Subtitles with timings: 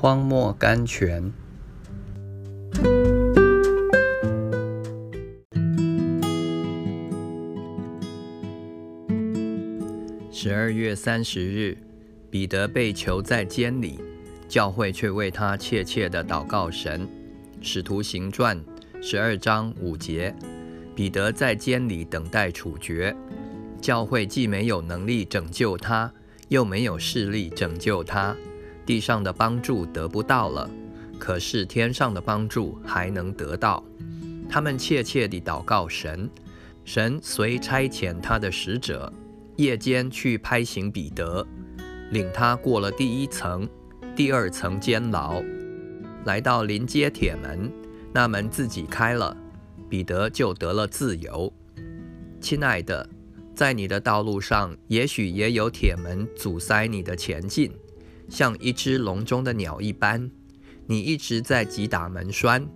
[0.00, 1.30] 荒漠甘泉。
[10.32, 11.76] 十二月三十日，
[12.30, 14.00] 彼得被囚在监里，
[14.48, 17.06] 教会却为他切切的祷告神。
[17.60, 18.58] 使徒行传
[19.02, 20.34] 十二章五节，
[20.94, 23.14] 彼得在监里等待处决，
[23.82, 26.10] 教会既没有能力拯救他，
[26.48, 28.34] 又没有势力拯救他。
[28.84, 30.68] 地上的帮助得不到了，
[31.18, 33.84] 可是天上的帮助还能得到。
[34.48, 36.28] 他们切切地祷告神，
[36.84, 39.12] 神遂差遣他的使者，
[39.56, 41.46] 夜间去拍醒彼得，
[42.10, 43.68] 领他过了第一层、
[44.16, 45.40] 第二层监牢，
[46.24, 47.70] 来到临街铁门，
[48.12, 49.36] 那门自己开了，
[49.88, 51.52] 彼得就得了自由。
[52.40, 53.08] 亲爱的，
[53.54, 57.70] 在你的道路上，也许也有铁门阻塞你的前进。
[58.30, 60.30] 像一只笼中的鸟一般，
[60.86, 62.66] 你一直在击打门栓，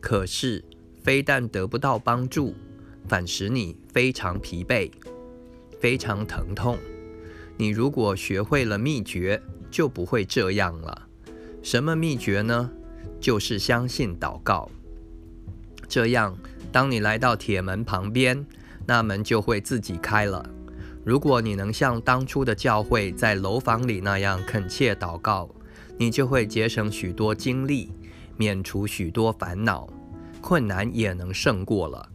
[0.00, 0.64] 可是
[1.02, 2.54] 非但得不到帮助，
[3.06, 4.90] 反使你非常疲惫，
[5.78, 6.78] 非常疼痛。
[7.58, 11.06] 你如果学会了秘诀，就不会这样了。
[11.62, 12.70] 什么秘诀呢？
[13.20, 14.68] 就是相信祷告。
[15.86, 16.36] 这样，
[16.72, 18.44] 当你来到铁门旁边，
[18.86, 20.48] 那门就会自己开了。
[21.04, 25.48] 如果你能像当初的教会在楼房里那样恳切祷告，
[25.98, 27.90] 你就会节省许多精力，
[28.36, 29.88] 免除许多烦恼，
[30.40, 32.08] 困难也能胜过了，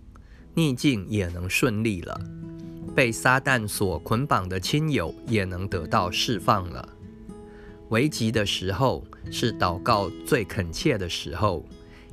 [0.54, 2.20] 逆境也能顺利了，
[2.96, 6.88] 被撒旦所捆绑的亲友也能得到释放了。
[7.90, 11.66] 危急的时候是祷告最恳切的时候。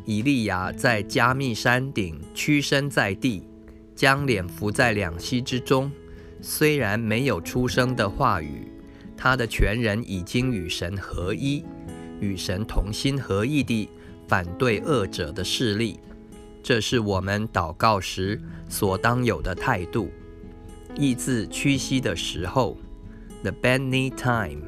[0.07, 3.49] 以利亚在加密山顶屈身在地，
[3.95, 5.91] 将脸伏在两膝之中。
[6.41, 8.69] 虽然没有出生的话语，
[9.17, 11.65] 他的全人已经与神合一，
[12.21, 13.89] 与神同心合意地
[14.29, 15.99] 反对恶者的势力。
[16.63, 20.11] 这是我们祷告时所当有的态度。
[20.97, 22.77] 意字屈膝的时候
[23.43, 24.63] ，the bend knee time，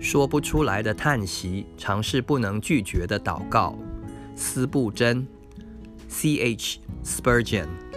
[0.00, 3.78] 说不出来的叹息，尝试不能拒绝的祷告。
[4.34, 5.26] 斯布真
[6.08, 7.89] ，C H Spurgeon。